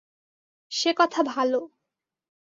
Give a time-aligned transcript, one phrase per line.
[0.71, 1.59] সে কথা ভালো।